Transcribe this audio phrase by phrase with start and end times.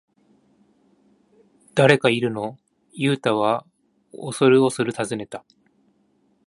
[1.77, 2.57] 「誰かいるの？」
[2.91, 3.67] ユウタは
[4.13, 5.45] おそるおそる尋ねた。